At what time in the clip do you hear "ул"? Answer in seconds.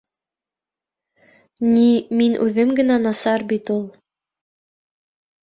3.77-3.87